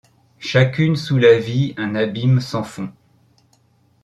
[0.39, 2.91] Chacune sous la vie un abîme sans fond.